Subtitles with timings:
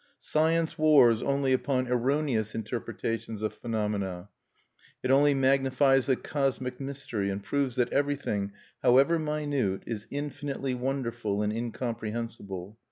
[0.17, 4.29] Science wars only upon erroneous interpretations of phenomena;
[5.03, 8.51] it only magnifies the cosmic mystery, and proves that everything,
[8.81, 12.79] however minute, is infinitely wonderful and incomprehensible.